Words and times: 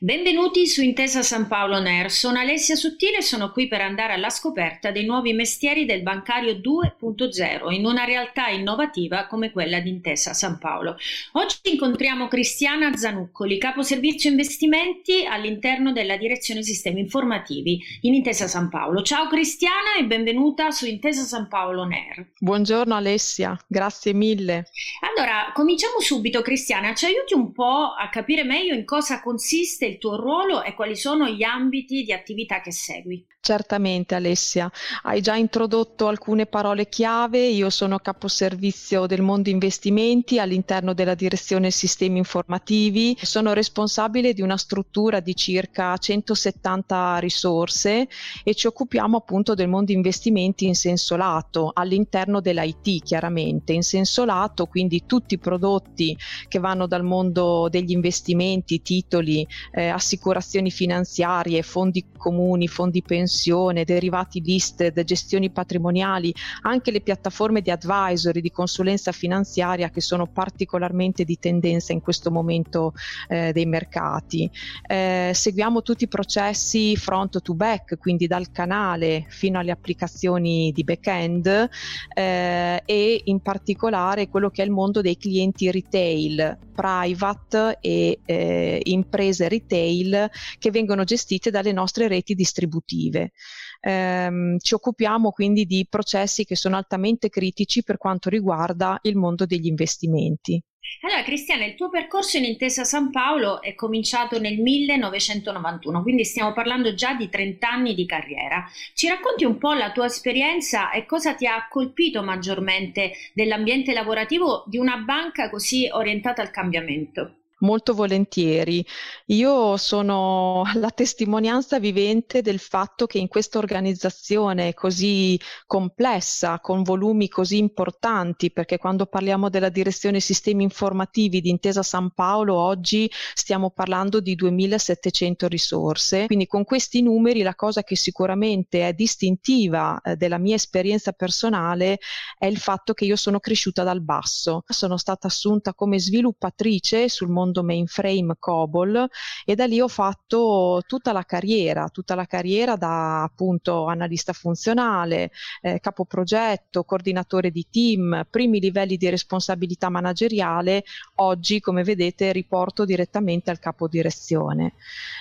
Benvenuti 0.00 0.68
su 0.68 0.80
Intesa 0.80 1.24
San 1.24 1.48
Paolo 1.48 1.80
Ner, 1.80 2.08
sono 2.12 2.38
Alessia 2.38 2.76
Sottile 2.76 3.16
e 3.16 3.22
sono 3.22 3.50
qui 3.50 3.66
per 3.66 3.80
andare 3.80 4.12
alla 4.12 4.30
scoperta 4.30 4.92
dei 4.92 5.04
nuovi 5.04 5.32
mestieri 5.32 5.86
del 5.86 6.02
bancario 6.02 6.52
2.0 6.52 7.72
in 7.72 7.84
una 7.84 8.04
realtà 8.04 8.46
innovativa 8.46 9.26
come 9.26 9.50
quella 9.50 9.80
di 9.80 9.88
Intesa 9.88 10.34
San 10.34 10.58
Paolo. 10.60 10.96
Oggi 11.32 11.56
incontriamo 11.72 12.28
Cristiana 12.28 12.96
Zanuccoli, 12.96 13.58
capo 13.58 13.82
servizio 13.82 14.30
investimenti 14.30 15.26
all'interno 15.26 15.90
della 15.90 16.16
direzione 16.16 16.62
sistemi 16.62 17.00
informativi 17.00 17.80
in 18.02 18.14
Intesa 18.14 18.46
San 18.46 18.68
Paolo. 18.68 19.02
Ciao 19.02 19.26
Cristiana 19.26 19.96
e 19.98 20.04
benvenuta 20.04 20.70
su 20.70 20.86
Intesa 20.86 21.24
San 21.24 21.48
Paolo 21.48 21.82
Ner. 21.82 22.34
Buongiorno 22.38 22.94
Alessia, 22.94 23.58
grazie 23.66 24.12
mille. 24.12 24.66
Allora, 25.00 25.50
cominciamo 25.52 25.98
subito 25.98 26.40
Cristiana, 26.40 26.94
ci 26.94 27.06
aiuti 27.06 27.34
un 27.34 27.50
po' 27.50 27.96
a 27.98 28.08
capire 28.10 28.44
meglio 28.44 28.74
in 28.74 28.84
cosa 28.84 29.20
consiste 29.20 29.86
il 29.88 29.98
tuo 29.98 30.16
ruolo 30.16 30.62
e 30.62 30.74
quali 30.74 30.96
sono 30.96 31.28
gli 31.28 31.42
ambiti 31.42 32.04
di 32.04 32.12
attività 32.12 32.60
che 32.60 32.72
segui. 32.72 33.26
Certamente 33.40 34.14
Alessia, 34.14 34.70
hai 35.04 35.22
già 35.22 35.34
introdotto 35.36 36.08
alcune 36.08 36.46
parole 36.46 36.88
chiave, 36.88 37.46
io 37.46 37.70
sono 37.70 37.98
caposervizio 37.98 39.06
del 39.06 39.22
mondo 39.22 39.48
investimenti 39.48 40.38
all'interno 40.38 40.92
della 40.92 41.14
direzione 41.14 41.70
sistemi 41.70 42.18
informativi, 42.18 43.16
sono 43.22 43.54
responsabile 43.54 44.34
di 44.34 44.42
una 44.42 44.58
struttura 44.58 45.20
di 45.20 45.34
circa 45.34 45.96
170 45.96 47.18
risorse 47.20 48.08
e 48.44 48.54
ci 48.54 48.66
occupiamo 48.66 49.16
appunto 49.16 49.54
del 49.54 49.68
mondo 49.68 49.92
investimenti 49.92 50.66
in 50.66 50.74
senso 50.74 51.16
lato, 51.16 51.70
all'interno 51.72 52.40
dell'IT 52.40 53.02
chiaramente, 53.02 53.72
in 53.72 53.82
senso 53.82 54.26
lato 54.26 54.66
quindi 54.66 55.06
tutti 55.06 55.34
i 55.34 55.38
prodotti 55.38 56.14
che 56.48 56.58
vanno 56.58 56.86
dal 56.86 57.04
mondo 57.04 57.68
degli 57.70 57.92
investimenti, 57.92 58.82
titoli, 58.82 59.46
eh, 59.78 59.86
assicurazioni 59.86 60.72
finanziarie, 60.72 61.62
fondi 61.62 62.04
comuni, 62.16 62.66
fondi 62.66 63.00
pensione, 63.00 63.84
derivati 63.84 64.40
listed, 64.40 65.04
gestioni 65.04 65.50
patrimoniali, 65.50 66.34
anche 66.62 66.90
le 66.90 67.00
piattaforme 67.00 67.60
di 67.60 67.70
advisory, 67.70 68.40
di 68.40 68.50
consulenza 68.50 69.12
finanziaria 69.12 69.90
che 69.90 70.00
sono 70.00 70.26
particolarmente 70.26 71.22
di 71.22 71.38
tendenza 71.38 71.92
in 71.92 72.00
questo 72.00 72.32
momento 72.32 72.92
eh, 73.28 73.52
dei 73.52 73.66
mercati. 73.66 74.50
Eh, 74.84 75.30
seguiamo 75.32 75.82
tutti 75.82 76.04
i 76.04 76.08
processi 76.08 76.96
front 76.96 77.40
to 77.40 77.54
back, 77.54 77.98
quindi 77.98 78.26
dal 78.26 78.50
canale 78.50 79.26
fino 79.28 79.60
alle 79.60 79.70
applicazioni 79.70 80.72
di 80.74 80.82
back-end 80.82 81.68
eh, 82.14 82.82
e 82.84 83.20
in 83.24 83.40
particolare 83.40 84.28
quello 84.28 84.50
che 84.50 84.62
è 84.62 84.64
il 84.64 84.72
mondo 84.72 85.00
dei 85.00 85.16
clienti 85.16 85.70
retail, 85.70 86.66
private 86.78 87.78
e 87.80 88.20
eh, 88.24 88.80
imprese 88.84 89.48
retail 89.48 90.30
che 90.60 90.70
vengono 90.70 91.02
gestite 91.02 91.50
dalle 91.50 91.72
nostre 91.72 92.06
reti 92.06 92.34
distributive. 92.34 93.32
Eh, 93.80 94.56
ci 94.60 94.74
occupiamo 94.74 95.32
quindi 95.32 95.64
di 95.64 95.88
processi 95.90 96.44
che 96.44 96.54
sono 96.54 96.76
altamente 96.76 97.30
critici 97.30 97.82
per 97.82 97.96
quanto 97.96 98.28
riguarda 98.28 98.96
il 99.02 99.16
mondo 99.16 99.44
degli 99.44 99.66
investimenti. 99.66 100.62
Allora, 101.02 101.22
Cristiana, 101.22 101.64
il 101.64 101.74
tuo 101.74 101.90
percorso 101.90 102.38
in 102.38 102.44
Intesa 102.44 102.82
San 102.82 103.10
Paolo 103.10 103.62
è 103.62 103.74
cominciato 103.74 104.40
nel 104.40 104.58
1991, 104.58 106.02
quindi 106.02 106.24
stiamo 106.24 106.52
parlando 106.52 106.94
già 106.94 107.14
di 107.14 107.28
30 107.28 107.68
anni 107.68 107.94
di 107.94 108.04
carriera. 108.04 108.68
Ci 108.94 109.08
racconti 109.08 109.44
un 109.44 109.58
po' 109.58 109.74
la 109.74 109.92
tua 109.92 110.06
esperienza 110.06 110.90
e 110.90 111.06
cosa 111.06 111.34
ti 111.34 111.46
ha 111.46 111.68
colpito 111.68 112.22
maggiormente 112.22 113.12
dell'ambiente 113.32 113.92
lavorativo 113.92 114.64
di 114.66 114.78
una 114.78 114.96
banca 114.96 115.50
così 115.50 115.88
orientata 115.90 116.42
al 116.42 116.50
cambiamento? 116.50 117.34
Molto 117.60 117.92
volentieri. 117.92 118.84
Io 119.26 119.76
sono 119.76 120.62
la 120.74 120.90
testimonianza 120.90 121.80
vivente 121.80 122.40
del 122.40 122.60
fatto 122.60 123.06
che 123.06 123.18
in 123.18 123.26
questa 123.26 123.58
organizzazione 123.58 124.74
così 124.74 125.38
complessa, 125.66 126.60
con 126.60 126.84
volumi 126.84 127.28
così 127.28 127.58
importanti, 127.58 128.52
perché 128.52 128.78
quando 128.78 129.06
parliamo 129.06 129.48
della 129.48 129.70
direzione 129.70 130.20
sistemi 130.20 130.62
informativi 130.62 131.40
di 131.40 131.50
Intesa 131.50 131.82
San 131.82 132.10
Paolo, 132.10 132.54
oggi 132.54 133.10
stiamo 133.34 133.70
parlando 133.70 134.20
di 134.20 134.36
2700 134.36 135.48
risorse, 135.48 136.26
quindi 136.26 136.46
con 136.46 136.64
questi 136.64 137.02
numeri 137.02 137.42
la 137.42 137.56
cosa 137.56 137.82
che 137.82 137.96
sicuramente 137.96 138.86
è 138.86 138.92
distintiva 138.92 140.00
eh, 140.00 140.14
della 140.16 140.38
mia 140.38 140.54
esperienza 140.54 141.10
personale 141.12 141.98
è 142.38 142.46
il 142.46 142.58
fatto 142.58 142.94
che 142.94 143.04
io 143.04 143.16
sono 143.16 143.40
cresciuta 143.40 143.82
dal 143.82 144.00
basso. 144.00 144.62
Sono 144.68 144.96
stata 144.96 145.26
assunta 145.26 145.74
come 145.74 145.98
sviluppatrice 145.98 147.08
sul 147.08 147.28
mondo 147.28 147.47
mondo 147.48 147.62
mainframe 147.62 148.36
COBOL 148.38 149.08
e 149.44 149.54
da 149.54 149.66
lì 149.66 149.80
ho 149.80 149.88
fatto 149.88 150.82
tutta 150.86 151.12
la 151.12 151.22
carriera, 151.22 151.88
tutta 151.88 152.14
la 152.14 152.26
carriera 152.26 152.76
da 152.76 153.22
appunto 153.22 153.86
analista 153.86 154.32
funzionale, 154.32 155.30
eh, 155.62 155.80
capo 155.80 156.04
progetto, 156.04 156.84
coordinatore 156.84 157.50
di 157.50 157.66
team, 157.70 158.26
primi 158.30 158.60
livelli 158.60 158.96
di 158.96 159.08
responsabilità 159.08 159.88
manageriale, 159.88 160.84
oggi 161.16 161.60
come 161.60 161.82
vedete 161.82 162.32
riporto 162.32 162.84
direttamente 162.84 163.50
al 163.50 163.58
capo 163.58 163.88
direzione. 163.88 164.74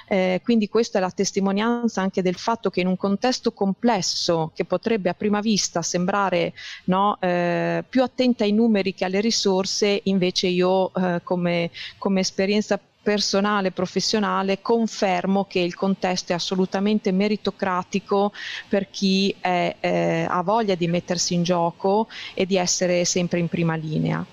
Eh, 0.07 0.41
quindi 0.43 0.67
questa 0.67 0.97
è 0.97 1.01
la 1.01 1.11
testimonianza 1.11 2.01
anche 2.01 2.21
del 2.21 2.35
fatto 2.35 2.69
che 2.69 2.81
in 2.81 2.87
un 2.87 2.97
contesto 2.97 3.51
complesso 3.51 4.51
che 4.53 4.65
potrebbe 4.65 5.09
a 5.09 5.13
prima 5.13 5.39
vista 5.39 5.81
sembrare 5.81 6.53
no, 6.85 7.17
eh, 7.21 7.83
più 7.87 8.03
attenta 8.03 8.43
ai 8.43 8.51
numeri 8.51 8.93
che 8.93 9.05
alle 9.05 9.21
risorse, 9.21 10.01
invece 10.03 10.47
io 10.47 10.93
eh, 10.93 11.21
come, 11.23 11.71
come 11.97 12.16
come 12.17 12.21
esperienza 12.21 12.79
personale, 13.03 13.71
professionale, 13.71 14.61
confermo 14.61 15.45
che 15.45 15.59
il 15.59 15.75
contesto 15.75 16.31
è 16.31 16.35
assolutamente 16.35 17.11
meritocratico 17.11 18.33
per 18.67 18.89
chi 18.89 19.33
è, 19.39 19.75
eh, 19.79 20.25
ha 20.27 20.41
voglia 20.41 20.75
di 20.75 20.87
mettersi 20.87 21.35
in 21.35 21.43
gioco 21.43 22.07
e 22.33 22.45
di 22.45 22.57
essere 22.57 23.05
sempre 23.05 23.39
in 23.39 23.47
prima 23.47 23.75
linea. 23.75 24.25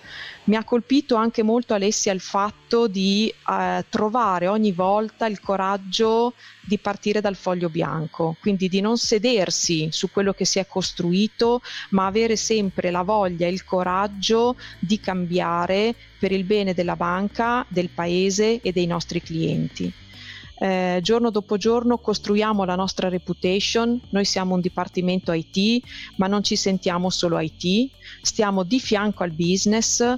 Mi 0.46 0.56
ha 0.56 0.64
colpito 0.64 1.14
anche 1.14 1.42
molto 1.42 1.72
Alessia 1.72 2.12
il 2.12 2.20
fatto 2.20 2.86
di 2.86 3.32
eh, 3.50 3.84
trovare 3.88 4.46
ogni 4.46 4.72
volta 4.72 5.24
il 5.24 5.40
coraggio 5.40 6.34
di 6.60 6.76
partire 6.76 7.22
dal 7.22 7.34
foglio 7.34 7.70
bianco, 7.70 8.36
quindi 8.40 8.68
di 8.68 8.82
non 8.82 8.98
sedersi 8.98 9.88
su 9.90 10.10
quello 10.10 10.34
che 10.34 10.44
si 10.44 10.58
è 10.58 10.66
costruito, 10.66 11.62
ma 11.90 12.04
avere 12.04 12.36
sempre 12.36 12.90
la 12.90 13.02
voglia 13.02 13.46
e 13.46 13.52
il 13.52 13.64
coraggio 13.64 14.56
di 14.78 15.00
cambiare 15.00 15.94
per 16.18 16.30
il 16.30 16.44
bene 16.44 16.74
della 16.74 16.96
banca, 16.96 17.64
del 17.68 17.88
paese 17.88 18.60
e 18.60 18.70
dei 18.70 18.86
nostri 18.86 19.22
clienti. 19.22 19.90
Eh, 20.58 21.00
giorno 21.02 21.30
dopo 21.30 21.56
giorno 21.56 21.98
costruiamo 21.98 22.64
la 22.64 22.76
nostra 22.76 23.08
reputation, 23.08 24.00
noi 24.10 24.24
siamo 24.24 24.54
un 24.54 24.60
dipartimento 24.60 25.32
IT, 25.32 25.82
ma 26.16 26.26
non 26.26 26.42
ci 26.42 26.56
sentiamo 26.56 27.10
solo 27.10 27.38
IT, 27.38 27.90
stiamo 28.22 28.62
di 28.62 28.78
fianco 28.78 29.22
al 29.22 29.32
business, 29.32 30.16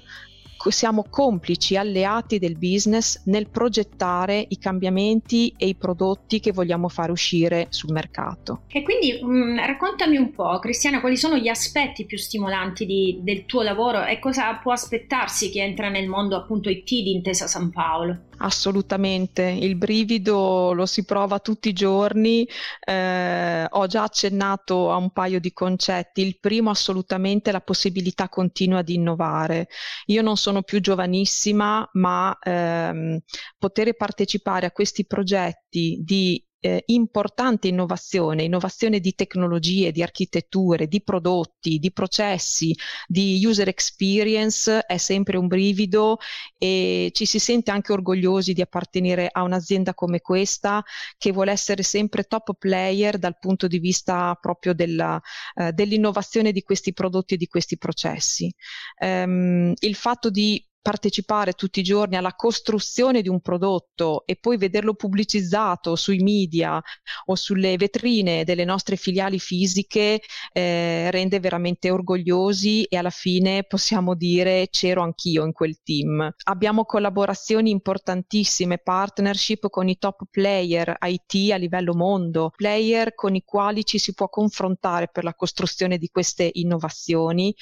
siamo 0.71 1.05
complici, 1.09 1.77
alleati 1.77 2.39
del 2.39 2.57
business 2.57 3.23
nel 3.27 3.49
progettare 3.49 4.45
i 4.49 4.59
cambiamenti 4.59 5.55
e 5.57 5.69
i 5.69 5.75
prodotti 5.75 6.41
che 6.41 6.53
vogliamo 6.53 6.89
fare 6.89 7.13
uscire 7.13 7.67
sul 7.71 7.93
mercato. 7.93 8.63
E 8.69 8.83
quindi 8.83 9.19
mh, 9.23 9.27
mm, 9.27 9.59
raccontami 9.59 10.17
un 10.17 10.33
po', 10.33 10.59
Cristiana, 10.59 11.01
quali 11.01 11.17
sono 11.17 11.37
gli 11.37 11.49
aspetti 11.49 12.05
più 12.05 12.19
stimolanti 12.19 12.87
di, 12.87 13.21
del 13.23 13.45
tuo 13.47 13.63
lavoro 13.63 14.05
e 14.05 14.19
cosa 14.19 14.55
può 14.57 14.73
aspettarsi 14.73 15.51
chi 15.51 15.61
entra 15.61 15.89
nel 15.89 16.09
mondo 16.09 16.37
appunto 16.37 16.69
IT 16.69 16.89
di 16.89 17.13
Intesa 17.13 17.47
San 17.47 17.71
Paolo? 17.71 18.26
Assolutamente, 18.39 19.43
il 19.45 19.77
brivido 19.77 20.73
lo 20.75 20.85
si 20.85 21.07
prova 21.07 21.39
tutti 21.39 21.71
i 21.71 21.73
giorni, 21.73 22.47
eh, 22.85 23.67
ho 23.69 23.87
già 23.87 24.03
accennato 24.03 24.93
a 24.93 24.97
un 24.97 25.11
paio 25.11 25.41
di 25.41 25.53
concetti, 25.55 26.21
il 26.21 26.39
primo 26.39 26.69
assolutamente 26.69 27.49
è 27.49 27.53
la 27.55 27.63
possibilità 27.63 28.29
continua 28.29 28.83
di 28.83 28.95
innovare. 28.95 29.69
Io 30.07 30.21
non 30.21 30.37
sono 30.37 30.63
più 30.63 30.81
giovanissima, 30.81 31.89
ma 31.95 32.37
ehm, 32.43 33.19
poter 33.59 33.97
partecipare 33.97 34.67
a 34.67 34.71
questi 34.71 35.07
progetti 35.07 36.03
di 36.05 36.45
eh, 36.67 36.83
importante 36.87 37.69
innovazione, 37.69 38.43
innovazione 38.43 38.99
di 38.99 39.15
tecnologie, 39.15 39.93
di 39.93 40.03
architetture, 40.03 40.89
di 40.89 41.01
prodotti, 41.01 41.79
di 41.79 41.93
processi, 41.93 42.75
di 43.07 43.41
user 43.45 43.69
experience 43.69 44.81
è 44.81 44.97
sempre 44.97 45.37
un 45.37 45.47
brivido 45.47 46.19
e 46.59 47.11
ci 47.13 47.25
si 47.25 47.39
sente 47.39 47.71
anche 47.71 47.93
orgogliosi 47.93 48.53
di 48.53 48.63
appartenere 48.63 49.29
a 49.31 49.43
un'azienda 49.43 49.95
come 49.95 50.21
questa 50.21 50.83
che 51.17 51.31
vuole 51.31 51.53
essere 51.53 51.85
sempre 51.85 52.25
top 52.25 52.55
player 52.59 53.19
dal 53.19 53.39
punto 53.39 53.69
di 53.69 53.79
vista 53.79 54.37
proprio 54.41 54.75
della, 54.75 55.21
eh, 55.55 55.73
dell'innovazione 55.73 56.51
di 56.51 56.63
questi 56.63 56.93
prodotti 56.93 57.35
e 57.35 57.37
di 57.37 57.47
questi 57.47 57.79
processi. 57.79 58.53
Um, 58.99 59.73
il 59.79 59.95
fatto 59.95 60.31
di 60.31 60.65
partecipare 60.87 61.55
tutti 61.55 61.81
i 61.81 61.83
giorni 61.83 62.15
alla 62.15 62.37
costruzione 62.37 63.21
di 63.21 63.29
un 63.29 63.41
prodotto 63.41 64.23
e 64.25 64.37
poi 64.37 64.57
vederlo 64.57 64.95
pubblicizzato 64.95 65.97
sui 65.97 66.19
media 66.19 66.81
o 67.25 67.35
sulle 67.35 67.77
vetrine 67.77 68.45
delle 68.45 68.65
nostre 68.65 68.95
filiali 68.95 69.41
fisiche 69.41 70.21
eh, 70.53 71.11
rende 71.11 71.41
veramente 71.41 71.91
orgogliosi 71.91 72.85
e 72.85 72.97
alla 72.97 73.11
fine 73.11 73.65
possiamo 73.65 74.15
dire 74.15 74.69
c'ero 74.71 75.03
anch'io 75.03 75.45
in 75.45 75.51
quel 75.51 75.83
team. 75.83 76.33
Abbiamo 76.45 76.85
collaborazioni 76.85 77.71
importantissime, 77.71 78.79
partnership 78.79 79.69
con 79.69 79.89
i 79.89 79.99
top 79.99 80.23
player 80.31 80.97
IT 81.01 81.51
a 81.51 81.57
livello 81.57 81.95
mondo, 81.95 82.53
player 82.55 83.13
con 83.17 83.35
i 83.35 83.43
quali 83.45 83.85
ci 83.85 83.99
si 83.99 84.15
può 84.15 84.29
confrontare 84.29 85.09
per 85.09 85.25
la 85.25 85.35
costruzione 85.35 85.99
di 85.99 86.11
queste 86.11 86.49
innovazioni 86.53 87.53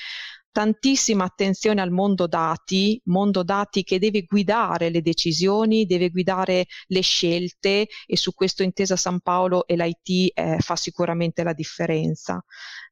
tantissima 0.55 1.25
attenzione 1.25 1.81
al 1.81 1.91
mondo 1.91 2.29
dati, 2.29 3.01
mondo 3.07 3.43
dati 3.43 3.83
che 3.83 3.99
deve 3.99 4.23
guidare 4.23 4.89
le 4.89 5.03
decisioni, 5.03 5.85
deve 5.85 6.11
guidare 6.11 6.67
le 6.87 7.01
scelte 7.01 7.89
e 8.07 8.17
su 8.17 8.33
questo 8.35 8.63
Intesa 8.63 8.95
San 8.95 9.19
Paolo 9.19 9.67
e 9.67 9.75
l'IT 9.75 10.31
eh, 10.33 10.59
fa 10.61 10.77
sicuramente 10.77 11.43
la 11.43 11.55
differenza. 11.55 12.41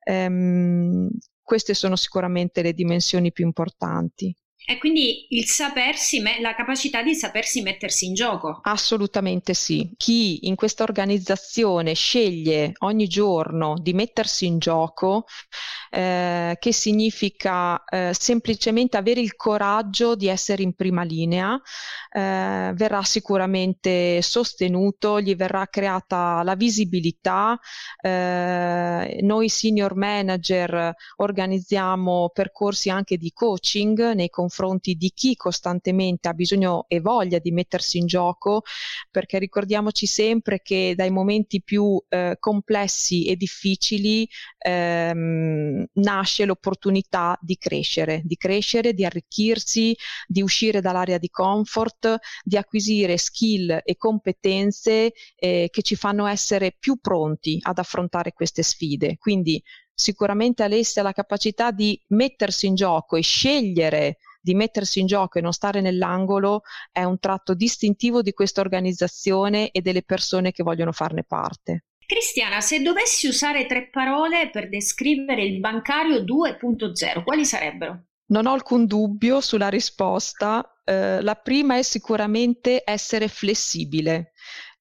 Ehm, 0.02 1.08
queste 1.40 1.74
sono 1.74 1.94
sicuramente 1.94 2.62
le 2.62 2.72
dimensioni 2.72 3.30
più 3.30 3.44
importanti. 3.44 4.34
E 4.64 4.78
quindi 4.78 5.26
il 5.30 5.44
sapersi, 5.46 6.22
la 6.40 6.54
capacità 6.54 7.02
di 7.02 7.14
sapersi 7.14 7.62
mettersi 7.62 8.06
in 8.06 8.14
gioco. 8.14 8.60
Assolutamente 8.62 9.54
sì. 9.54 9.90
Chi 9.96 10.46
in 10.46 10.54
questa 10.54 10.84
organizzazione 10.84 11.94
sceglie 11.94 12.72
ogni 12.78 13.08
giorno 13.08 13.74
di 13.80 13.92
mettersi 13.92 14.46
in 14.46 14.58
gioco, 14.58 15.24
eh, 15.90 16.56
che 16.60 16.72
significa 16.72 17.82
eh, 17.84 18.12
semplicemente 18.16 18.96
avere 18.96 19.20
il 19.20 19.34
coraggio 19.34 20.14
di 20.14 20.28
essere 20.28 20.62
in 20.62 20.74
prima 20.74 21.02
linea, 21.02 21.60
eh, 22.12 22.70
verrà 22.72 23.02
sicuramente 23.02 24.22
sostenuto, 24.22 25.20
gli 25.20 25.34
verrà 25.34 25.66
creata 25.66 26.42
la 26.44 26.54
visibilità. 26.54 27.58
Eh, 28.00 29.18
noi 29.22 29.48
senior 29.48 29.96
manager 29.96 30.94
organizziamo 31.16 32.30
percorsi 32.32 32.90
anche 32.90 33.16
di 33.16 33.32
coaching 33.32 34.12
nei 34.12 34.30
confronti 34.30 34.50
confronti 34.52 34.96
di 34.96 35.10
chi 35.14 35.34
costantemente 35.34 36.28
ha 36.28 36.34
bisogno 36.34 36.84
e 36.86 37.00
voglia 37.00 37.38
di 37.38 37.50
mettersi 37.50 37.96
in 37.96 38.06
gioco, 38.06 38.62
perché 39.10 39.38
ricordiamoci 39.38 40.06
sempre 40.06 40.60
che 40.60 40.92
dai 40.94 41.10
momenti 41.10 41.62
più 41.62 42.00
eh, 42.10 42.36
complessi 42.38 43.24
e 43.24 43.36
difficili 43.36 44.28
ehm, 44.58 45.86
nasce 45.94 46.44
l'opportunità 46.44 47.38
di 47.40 47.56
crescere, 47.56 48.20
di 48.24 48.36
crescere, 48.36 48.92
di 48.92 49.06
arricchirsi, 49.06 49.96
di 50.26 50.42
uscire 50.42 50.82
dall'area 50.82 51.16
di 51.16 51.30
comfort, 51.30 52.18
di 52.44 52.58
acquisire 52.58 53.16
skill 53.16 53.80
e 53.82 53.96
competenze 53.96 55.12
eh, 55.36 55.68
che 55.70 55.82
ci 55.82 55.96
fanno 55.96 56.26
essere 56.26 56.76
più 56.78 56.98
pronti 57.00 57.58
ad 57.62 57.78
affrontare 57.78 58.32
queste 58.34 58.62
sfide. 58.62 59.16
Quindi 59.16 59.62
sicuramente 59.94 60.62
Alessia 60.62 61.02
ha 61.02 61.04
la 61.04 61.12
capacità 61.12 61.70
di 61.70 62.00
mettersi 62.08 62.66
in 62.66 62.74
gioco 62.74 63.16
e 63.16 63.22
scegliere 63.22 64.18
di 64.42 64.54
mettersi 64.54 65.00
in 65.00 65.06
gioco 65.06 65.38
e 65.38 65.40
non 65.40 65.52
stare 65.52 65.80
nell'angolo 65.80 66.62
è 66.90 67.04
un 67.04 67.18
tratto 67.18 67.54
distintivo 67.54 68.20
di 68.22 68.32
questa 68.32 68.60
organizzazione 68.60 69.70
e 69.70 69.80
delle 69.80 70.02
persone 70.02 70.50
che 70.50 70.62
vogliono 70.62 70.92
farne 70.92 71.22
parte. 71.22 71.84
Cristiana, 72.04 72.60
se 72.60 72.82
dovessi 72.82 73.28
usare 73.28 73.66
tre 73.66 73.88
parole 73.88 74.50
per 74.50 74.68
descrivere 74.68 75.44
il 75.44 75.60
bancario 75.60 76.18
2.0, 76.18 77.22
quali 77.22 77.46
sarebbero? 77.46 78.06
Non 78.26 78.46
ho 78.46 78.52
alcun 78.52 78.86
dubbio 78.86 79.40
sulla 79.40 79.68
risposta. 79.68 80.80
Eh, 80.84 81.22
la 81.22 81.34
prima 81.36 81.76
è 81.76 81.82
sicuramente 81.82 82.82
essere 82.84 83.28
flessibile. 83.28 84.32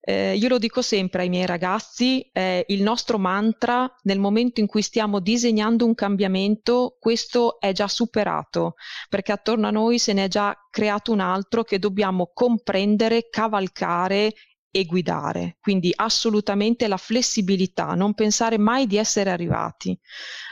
Eh, 0.04 0.36
io 0.36 0.48
lo 0.48 0.58
dico 0.58 0.82
sempre 0.82 1.22
ai 1.22 1.30
miei 1.30 1.46
ragazzi, 1.46 2.28
eh, 2.34 2.66
il 2.70 2.82
nostro 2.82 3.20
mantra 3.20 3.94
nel 4.04 4.18
momento 4.18 4.60
in 4.60 4.66
cui 4.66 4.82
stiamo 4.82 5.20
disegnando 5.20 5.86
un 5.86 5.94
cambiamento, 5.94 6.98
questo 7.00 7.60
è 7.60 7.72
già 7.72 7.88
superato, 7.88 8.74
perché 9.10 9.32
attorno 9.32 9.68
a 9.68 9.72
noi 9.72 10.00
se 10.00 10.14
ne 10.14 10.26
è 10.26 10.28
già 10.28 10.58
creato 10.72 11.12
un 11.12 11.20
altro 11.20 11.64
che 11.64 11.78
dobbiamo 11.78 12.32
comprendere, 12.34 13.30
cavalcare 13.30 14.34
e 14.72 14.86
guidare. 14.86 15.58
Quindi 15.62 15.92
assolutamente 15.96 16.88
la 16.88 16.98
flessibilità, 16.98 17.94
non 17.94 18.16
pensare 18.16 18.58
mai 18.58 18.88
di 18.88 18.98
essere 18.98 19.30
arrivati. 19.30 19.96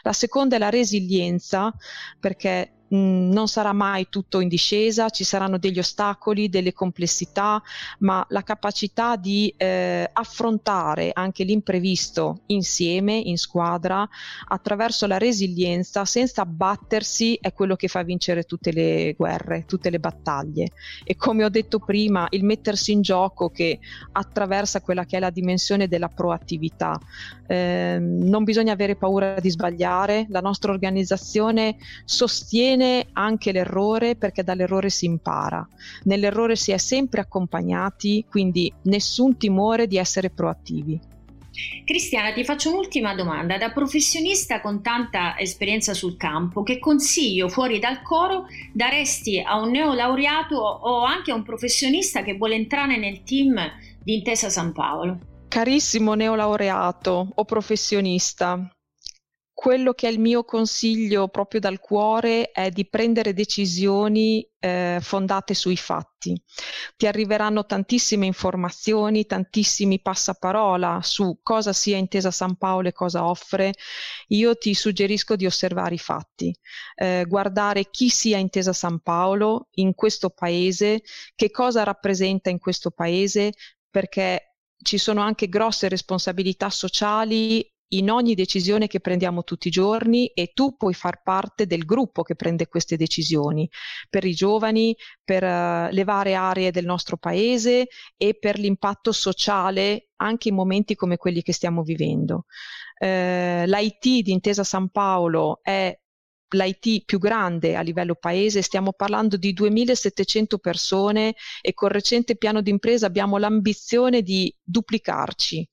La 0.03 0.13
seconda 0.13 0.57
è 0.57 0.59
la 0.59 0.69
resilienza, 0.69 1.73
perché 2.19 2.78
Mm, 2.93 3.31
non 3.31 3.47
sarà 3.47 3.71
mai 3.71 4.07
tutto 4.09 4.39
in 4.39 4.47
discesa, 4.47 5.09
ci 5.09 5.23
saranno 5.23 5.59
degli 5.59 5.77
ostacoli, 5.77 6.49
delle 6.49 6.73
complessità, 6.73 7.61
ma 7.99 8.25
la 8.29 8.41
capacità 8.41 9.15
di 9.15 9.53
eh, 9.55 10.09
affrontare 10.11 11.11
anche 11.13 11.43
l'imprevisto 11.43 12.41
insieme, 12.47 13.15
in 13.15 13.37
squadra, 13.37 14.07
attraverso 14.47 15.05
la 15.05 15.19
resilienza, 15.19 16.03
senza 16.05 16.41
abbattersi, 16.41 17.37
è 17.39 17.53
quello 17.53 17.75
che 17.75 17.87
fa 17.87 18.01
vincere 18.01 18.43
tutte 18.43 18.71
le 18.71 19.13
guerre, 19.15 19.65
tutte 19.65 19.91
le 19.91 19.99
battaglie. 19.99 20.69
E 21.03 21.15
come 21.15 21.43
ho 21.43 21.49
detto 21.49 21.77
prima, 21.77 22.25
il 22.31 22.43
mettersi 22.43 22.91
in 22.91 23.01
gioco 23.01 23.49
che 23.49 23.77
attraversa 24.13 24.81
quella 24.81 25.05
che 25.05 25.17
è 25.17 25.19
la 25.19 25.29
dimensione 25.29 25.87
della 25.87 26.07
proattività. 26.07 26.99
Eh, 27.45 27.97
non 27.99 28.43
bisogna 28.43 28.73
avere 28.73 28.95
paura 28.95 29.39
di 29.39 29.49
sbagliare, 29.51 30.25
la 30.29 30.39
nostra 30.39 30.71
organizzazione 30.71 31.77
sostiene 32.05 32.77
viene 32.79 33.07
anche 33.11 33.51
l'errore 33.51 34.15
perché 34.15 34.43
dall'errore 34.43 34.89
si 34.89 35.05
impara. 35.05 35.67
Nell'errore 36.03 36.55
si 36.55 36.71
è 36.71 36.77
sempre 36.77 37.19
accompagnati, 37.19 38.25
quindi 38.29 38.71
nessun 38.83 39.37
timore 39.37 39.85
di 39.85 39.97
essere 39.97 40.29
proattivi. 40.29 40.99
Cristiana, 41.83 42.31
ti 42.31 42.45
faccio 42.45 42.69
un'ultima 42.69 43.13
domanda. 43.13 43.57
Da 43.57 43.71
professionista 43.71 44.61
con 44.61 44.81
tanta 44.81 45.37
esperienza 45.37 45.93
sul 45.93 46.15
campo, 46.15 46.63
che 46.63 46.79
consiglio 46.79 47.49
fuori 47.49 47.79
dal 47.79 48.01
coro 48.01 48.45
daresti 48.71 49.41
a 49.41 49.59
un 49.59 49.71
neolaureato 49.71 50.55
o 50.55 51.03
anche 51.03 51.31
a 51.31 51.35
un 51.35 51.43
professionista 51.43 52.23
che 52.23 52.37
vuole 52.37 52.55
entrare 52.55 52.97
nel 52.97 53.23
team 53.23 53.59
di 54.01 54.15
Intesa 54.15 54.49
San 54.49 54.71
Paolo? 54.71 55.19
Carissimo 55.49 56.13
neolaureato 56.13 57.27
o 57.33 57.43
professionista, 57.43 58.71
quello 59.59 59.91
che 59.91 60.07
è 60.07 60.09
il 60.09 60.21
mio 60.21 60.45
consiglio 60.45 61.27
proprio 61.27 61.59
dal 61.59 61.81
cuore 61.81 62.49
è 62.51 62.69
di 62.69 62.87
prendere 62.87 63.33
decisioni 63.33 64.49
eh, 64.57 64.99
fondate 65.01 65.53
sui 65.53 65.75
fatti. 65.75 66.41
Ti 66.95 67.07
arriveranno 67.07 67.65
tantissime 67.65 68.25
informazioni, 68.25 69.25
tantissimi 69.25 69.99
passaparola 69.99 71.01
su 71.03 71.39
cosa 71.43 71.73
sia 71.73 71.97
intesa 71.97 72.31
San 72.31 72.55
Paolo 72.55 72.87
e 72.87 72.93
cosa 72.93 73.25
offre. 73.25 73.73
Io 74.27 74.55
ti 74.55 74.73
suggerisco 74.73 75.35
di 75.35 75.45
osservare 75.45 75.95
i 75.95 75.99
fatti, 75.99 76.55
eh, 76.95 77.25
guardare 77.27 77.89
chi 77.89 78.07
sia 78.07 78.37
intesa 78.37 78.71
San 78.71 79.01
Paolo 79.01 79.67
in 79.71 79.93
questo 79.93 80.29
paese, 80.29 81.01
che 81.35 81.51
cosa 81.51 81.83
rappresenta 81.83 82.49
in 82.49 82.59
questo 82.59 82.91
paese, 82.91 83.51
perché 83.89 84.55
ci 84.81 84.97
sono 84.97 85.19
anche 85.19 85.49
grosse 85.49 85.89
responsabilità 85.89 86.69
sociali 86.69 87.69
in 87.89 88.11
ogni 88.11 88.35
decisione 88.35 88.87
che 88.87 88.99
prendiamo 88.99 89.43
tutti 89.43 89.67
i 89.67 89.71
giorni 89.71 90.27
e 90.27 90.51
tu 90.53 90.75
puoi 90.75 90.93
far 90.93 91.21
parte 91.23 91.65
del 91.65 91.85
gruppo 91.85 92.23
che 92.23 92.35
prende 92.35 92.67
queste 92.67 92.97
decisioni 92.97 93.69
per 94.09 94.25
i 94.25 94.33
giovani, 94.33 94.95
per 95.23 95.43
uh, 95.43 95.91
le 95.91 96.03
varie 96.03 96.35
aree 96.35 96.71
del 96.71 96.85
nostro 96.85 97.17
paese 97.17 97.87
e 98.17 98.37
per 98.37 98.59
l'impatto 98.59 99.11
sociale 99.11 100.09
anche 100.17 100.49
in 100.49 100.55
momenti 100.55 100.95
come 100.95 101.17
quelli 101.17 101.41
che 101.41 101.53
stiamo 101.53 101.81
vivendo. 101.81 102.45
Uh, 102.99 103.63
L'IT 103.65 104.21
di 104.23 104.31
Intesa 104.31 104.63
San 104.63 104.89
Paolo 104.89 105.59
è 105.63 105.97
l'IT 106.49 107.05
più 107.05 107.19
grande 107.19 107.75
a 107.75 107.81
livello 107.81 108.15
paese, 108.15 108.61
stiamo 108.61 108.93
parlando 108.93 109.37
di 109.37 109.53
2700 109.53 110.57
persone 110.57 111.35
e 111.61 111.73
col 111.73 111.89
recente 111.89 112.35
piano 112.35 112.61
d'impresa 112.61 113.05
abbiamo 113.05 113.37
l'ambizione 113.37 114.21
di 114.21 114.53
duplicarci 114.61 115.67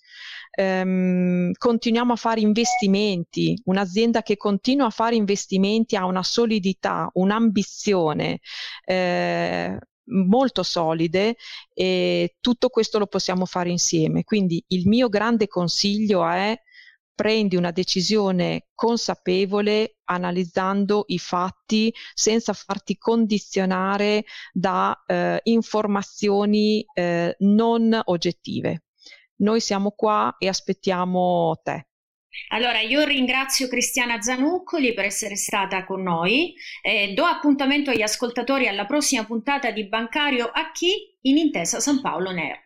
ehm, 0.56 1.52
continuiamo 1.56 2.14
a 2.14 2.16
fare 2.16 2.40
investimenti, 2.40 3.60
un'azienda 3.64 4.22
che 4.22 4.36
continua 4.36 4.86
a 4.86 4.90
fare 4.90 5.14
investimenti 5.14 5.96
ha 5.96 6.06
una 6.06 6.22
solidità, 6.22 7.08
un'ambizione. 7.14 8.40
Eh, 8.84 9.78
molto 10.08 10.62
solide 10.62 11.34
e 11.74 12.36
tutto 12.40 12.68
questo 12.68 12.98
lo 13.00 13.06
possiamo 13.08 13.44
fare 13.44 13.70
insieme. 13.70 14.22
Quindi 14.22 14.62
il 14.68 14.86
mio 14.86 15.08
grande 15.08 15.48
consiglio 15.48 16.24
è 16.24 16.56
prendi 17.16 17.56
una 17.56 17.72
decisione 17.72 18.68
consapevole 18.74 19.96
analizzando 20.04 21.02
i 21.08 21.18
fatti 21.18 21.92
senza 22.14 22.52
farti 22.52 22.96
condizionare 22.96 24.24
da 24.52 24.96
eh, 25.04 25.40
informazioni 25.42 26.86
eh, 26.94 27.34
non 27.40 28.00
oggettive 28.04 28.82
noi 29.38 29.60
siamo 29.60 29.90
qua 29.90 30.36
e 30.38 30.48
aspettiamo 30.48 31.60
te. 31.62 31.88
Allora, 32.48 32.80
io 32.80 33.02
ringrazio 33.04 33.66
Cristiana 33.66 34.20
Zanuccoli 34.20 34.92
per 34.92 35.06
essere 35.06 35.36
stata 35.36 35.84
con 35.84 36.02
noi 36.02 36.54
e 36.82 37.14
do 37.14 37.24
appuntamento 37.24 37.90
agli 37.90 38.02
ascoltatori 38.02 38.68
alla 38.68 38.84
prossima 38.84 39.24
puntata 39.24 39.70
di 39.70 39.88
Bancario 39.88 40.46
a 40.46 40.70
chi 40.70 41.16
in 41.22 41.38
Intesa 41.38 41.80
San 41.80 42.00
Paolo 42.00 42.30
Ner. 42.32 42.65